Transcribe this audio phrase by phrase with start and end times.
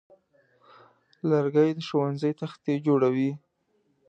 [1.29, 3.31] لرګی د ښوونځي تختې جوړوي.